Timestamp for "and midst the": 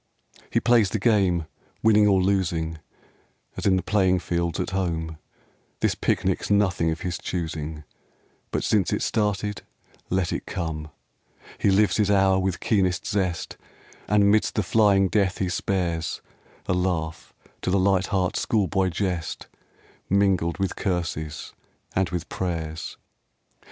14.07-14.63